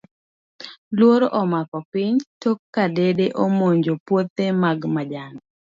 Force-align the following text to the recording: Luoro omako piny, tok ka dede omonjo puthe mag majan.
Luoro 0.97 1.27
omako 1.41 1.77
piny, 1.91 2.15
tok 2.41 2.59
ka 2.73 2.83
dede 2.95 3.25
omonjo 3.43 3.93
puthe 4.05 4.45
mag 4.63 4.79
majan. 4.93 5.33